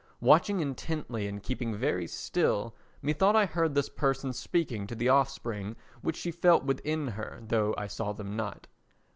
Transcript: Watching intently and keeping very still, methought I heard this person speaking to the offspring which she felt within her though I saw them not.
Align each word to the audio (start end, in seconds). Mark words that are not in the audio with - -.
Watching 0.19 0.61
intently 0.61 1.27
and 1.27 1.43
keeping 1.43 1.75
very 1.75 2.07
still, 2.07 2.75
methought 3.03 3.35
I 3.35 3.45
heard 3.45 3.75
this 3.75 3.87
person 3.87 4.33
speaking 4.33 4.87
to 4.87 4.95
the 4.95 5.09
offspring 5.09 5.75
which 6.01 6.15
she 6.17 6.31
felt 6.31 6.63
within 6.63 7.09
her 7.09 7.39
though 7.43 7.75
I 7.77 7.85
saw 7.85 8.11
them 8.11 8.35
not. 8.35 8.65